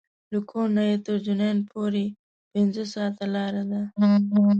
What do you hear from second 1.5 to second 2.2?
پورې